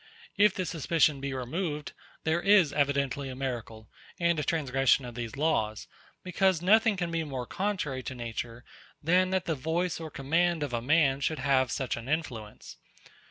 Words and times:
If 0.35 0.55
this 0.55 0.71
suspicion 0.71 1.21
be 1.21 1.31
removed, 1.31 1.91
there 2.23 2.41
is 2.41 2.73
evidently 2.73 3.29
a 3.29 3.35
miracle, 3.35 3.87
and 4.19 4.39
a 4.39 4.43
transgression 4.43 5.05
of 5.05 5.13
these 5.13 5.35
laws; 5.37 5.87
because 6.23 6.59
nothing 6.59 6.97
can 6.97 7.11
be 7.11 7.23
more 7.23 7.45
contrary 7.45 8.01
to 8.01 8.15
nature 8.15 8.65
than 9.03 9.29
that 9.29 9.45
the 9.45 9.53
voice 9.53 9.99
or 9.99 10.09
command 10.09 10.63
of 10.63 10.73
a 10.73 10.81
man 10.81 11.19
should 11.19 11.37
have 11.37 11.69
such 11.71 11.97
an 11.97 12.09
influence. 12.09 12.77